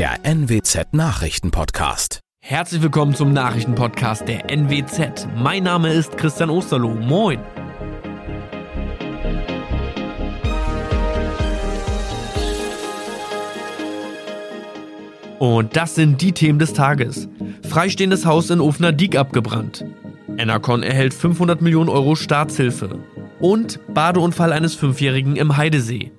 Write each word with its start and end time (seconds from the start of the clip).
der 0.00 0.24
NWZ 0.24 0.94
Nachrichtenpodcast. 0.94 2.20
Herzlich 2.42 2.80
willkommen 2.80 3.14
zum 3.14 3.34
Nachrichtenpodcast 3.34 4.26
der 4.26 4.50
NWZ. 4.50 5.28
Mein 5.36 5.64
Name 5.64 5.92
ist 5.92 6.16
Christian 6.16 6.48
Osterloh. 6.48 6.94
Moin. 6.94 7.38
Und 15.38 15.76
das 15.76 15.96
sind 15.96 16.22
die 16.22 16.32
Themen 16.32 16.58
des 16.58 16.72
Tages. 16.72 17.28
Freistehendes 17.68 18.24
Haus 18.24 18.48
in 18.48 18.62
Ofener 18.62 18.92
Diek 18.92 19.16
abgebrannt. 19.16 19.84
Enercon 20.38 20.82
erhält 20.82 21.12
500 21.12 21.60
Millionen 21.60 21.90
Euro 21.90 22.14
Staatshilfe. 22.14 23.00
Und 23.38 23.80
Badeunfall 23.92 24.54
eines 24.54 24.74
Fünfjährigen 24.74 25.36
im 25.36 25.58
Heidesee. 25.58 26.10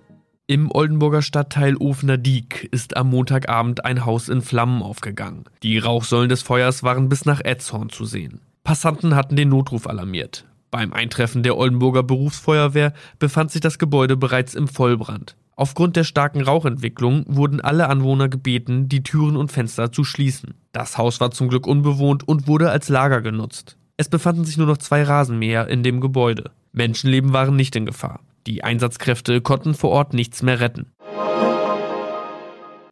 Im 0.52 0.70
Oldenburger 0.70 1.22
Stadtteil 1.22 1.78
Ofener 1.78 2.18
Diek 2.18 2.68
ist 2.74 2.98
am 2.98 3.12
Montagabend 3.12 3.86
ein 3.86 4.06
Haus 4.06 4.28
in 4.28 4.42
Flammen 4.42 4.84
aufgegangen. 4.84 5.46
Die 5.64 5.78
Rauchsäulen 5.78 6.28
des 6.28 6.42
Feuers 6.42 6.84
waren 6.84 7.08
bis 7.08 7.24
nach 7.24 7.40
Etzhorn 7.42 7.88
zu 7.88 8.04
sehen. 8.04 8.42
Passanten 8.66 9.16
hatten 9.16 9.38
den 9.38 9.48
Notruf 9.48 9.88
alarmiert. 9.88 10.44
Beim 10.70 10.92
Eintreffen 10.92 11.42
der 11.42 11.56
Oldenburger 11.56 12.04
Berufsfeuerwehr 12.04 12.92
befand 13.18 13.52
sich 13.52 13.62
das 13.62 13.80
Gebäude 13.80 14.18
bereits 14.18 14.54
im 14.54 14.68
Vollbrand. 14.68 15.38
Aufgrund 15.56 15.96
der 15.96 16.04
starken 16.04 16.42
Rauchentwicklung 16.42 17.24
wurden 17.30 17.62
alle 17.62 17.88
Anwohner 17.88 18.28
gebeten, 18.28 18.90
die 18.90 19.04
Türen 19.04 19.38
und 19.38 19.54
Fenster 19.54 19.94
zu 19.94 20.04
schließen. 20.04 20.56
Das 20.74 20.98
Haus 20.98 21.22
war 21.22 21.32
zum 21.32 21.48
Glück 21.48 21.66
unbewohnt 21.66 22.28
und 22.28 22.48
wurde 22.48 22.72
als 22.72 22.90
Lager 22.90 23.22
genutzt. 23.22 23.78
Es 23.96 24.10
befanden 24.10 24.44
sich 24.44 24.58
nur 24.58 24.68
noch 24.68 24.80
zwei 24.80 25.04
Rasenmäher 25.04 25.70
in 25.70 25.82
dem 25.82 26.02
Gebäude. 26.02 26.52
Menschenleben 26.74 27.32
waren 27.32 27.56
nicht 27.56 27.78
in 27.78 27.86
Gefahr. 27.86 28.20
Die 28.48 28.64
Einsatzkräfte 28.64 29.42
konnten 29.42 29.74
vor 29.74 29.92
Ort 29.92 30.14
nichts 30.14 30.42
mehr 30.42 30.60
retten. 30.60 30.88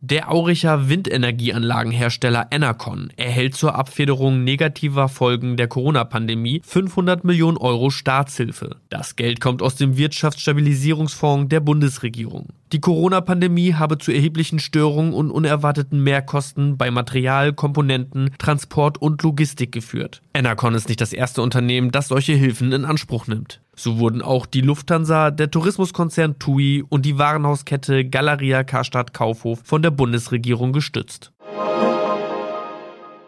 Der 0.01 0.31
Auricher 0.31 0.87
Windenergieanlagenhersteller 0.87 2.47
Enercon 2.51 3.11
erhält 3.17 3.55
zur 3.55 3.75
Abfederung 3.75 4.45
negativer 4.45 5.09
Folgen 5.09 5.57
der 5.57 5.67
Corona-Pandemie 5.67 6.61
500 6.63 7.25
Millionen 7.25 7.57
Euro 7.57 7.89
Staatshilfe. 7.89 8.77
Das 8.87 9.17
Geld 9.17 9.41
kommt 9.41 9.61
aus 9.61 9.75
dem 9.75 9.97
Wirtschaftsstabilisierungsfonds 9.97 11.49
der 11.49 11.59
Bundesregierung. 11.59 12.47
Die 12.71 12.79
Corona-Pandemie 12.79 13.73
habe 13.73 13.97
zu 13.97 14.13
erheblichen 14.13 14.59
Störungen 14.59 15.13
und 15.13 15.31
unerwarteten 15.31 16.01
Mehrkosten 16.01 16.77
bei 16.77 16.91
Material, 16.91 17.51
Komponenten, 17.51 18.31
Transport 18.37 19.01
und 19.01 19.21
Logistik 19.21 19.73
geführt. 19.73 20.21
Enercon 20.33 20.75
ist 20.75 20.87
nicht 20.87 21.01
das 21.01 21.11
erste 21.11 21.41
Unternehmen, 21.41 21.91
das 21.91 22.07
solche 22.07 22.33
Hilfen 22.33 22.71
in 22.71 22.85
Anspruch 22.85 23.27
nimmt. 23.27 23.59
So 23.79 23.97
wurden 23.97 24.21
auch 24.21 24.45
die 24.45 24.59
Lufthansa, 24.59 25.31
der 25.31 25.51
Tourismuskonzern 25.51 26.37
TUI 26.37 26.83
und 26.89 27.05
die 27.05 27.17
Warenhauskette 27.17 28.03
Galeria 28.03 28.65
Karstadt 28.65 29.13
Kaufhof 29.13 29.61
von 29.63 29.81
der 29.81 29.89
Bundesregierung 29.89 30.73
gestützt. 30.73 31.31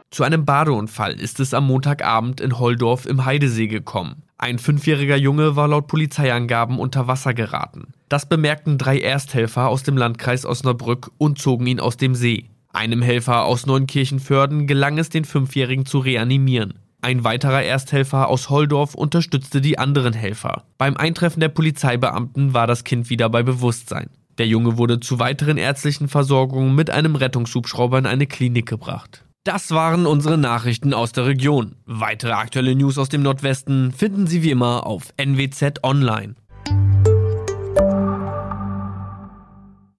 Zu 0.09 0.25
einem 0.25 0.43
Badeunfall 0.43 1.13
ist 1.13 1.39
es 1.39 1.53
am 1.53 1.67
Montagabend 1.67 2.41
in 2.41 2.59
Holdorf 2.59 3.05
im 3.05 3.23
Heidesee 3.23 3.67
gekommen. 3.67 4.23
Ein 4.37 4.59
fünfjähriger 4.59 5.15
Junge 5.15 5.55
war 5.55 5.69
laut 5.69 5.87
Polizeiangaben 5.87 6.79
unter 6.79 7.07
Wasser 7.07 7.33
geraten. 7.33 7.93
Das 8.09 8.25
bemerkten 8.25 8.77
drei 8.77 8.99
Ersthelfer 8.99 9.69
aus 9.69 9.83
dem 9.83 9.95
Landkreis 9.95 10.45
Osnabrück 10.45 11.11
und 11.17 11.39
zogen 11.39 11.65
ihn 11.65 11.79
aus 11.79 11.95
dem 11.95 12.13
See. 12.13 12.49
Einem 12.73 13.01
Helfer 13.01 13.45
aus 13.45 13.67
Neunkirchenförden 13.67 14.67
gelang 14.67 14.97
es, 14.97 15.07
den 15.07 15.23
Fünfjährigen 15.23 15.85
zu 15.85 15.99
reanimieren. 15.99 16.80
Ein 17.03 17.23
weiterer 17.23 17.63
Ersthelfer 17.63 18.27
aus 18.27 18.51
Holdorf 18.51 18.93
unterstützte 18.93 19.59
die 19.59 19.79
anderen 19.79 20.13
Helfer. 20.13 20.65
Beim 20.77 20.95
Eintreffen 20.95 21.39
der 21.39 21.49
Polizeibeamten 21.49 22.53
war 22.53 22.67
das 22.67 22.83
Kind 22.83 23.09
wieder 23.09 23.27
bei 23.27 23.41
Bewusstsein. 23.41 24.11
Der 24.37 24.45
Junge 24.45 24.77
wurde 24.77 24.99
zu 24.99 25.17
weiteren 25.17 25.57
ärztlichen 25.57 26.07
Versorgungen 26.07 26.75
mit 26.75 26.91
einem 26.91 27.15
Rettungshubschrauber 27.15 27.97
in 27.97 28.05
eine 28.05 28.27
Klinik 28.27 28.67
gebracht. 28.67 29.25
Das 29.43 29.71
waren 29.71 30.05
unsere 30.05 30.37
Nachrichten 30.37 30.93
aus 30.93 31.11
der 31.11 31.25
Region. 31.25 31.75
Weitere 31.87 32.33
aktuelle 32.33 32.75
News 32.75 32.99
aus 32.99 33.09
dem 33.09 33.23
Nordwesten 33.23 33.91
finden 33.91 34.27
Sie 34.27 34.43
wie 34.43 34.51
immer 34.51 34.85
auf 34.85 35.11
NWZ 35.17 35.83
Online. 35.83 36.35